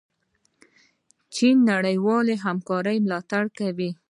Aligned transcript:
چین 1.35 1.55
د 1.63 1.67
نړیوالې 1.71 2.35
همکارۍ 2.45 2.97
ملاتړ 3.05 3.43
کوي. 3.59 3.89